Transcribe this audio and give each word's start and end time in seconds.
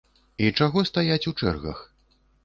І 0.43 0.47
чаго 0.59 0.83
стаяць 0.89 1.27
у 1.33 1.33
чэргах? 1.43 1.83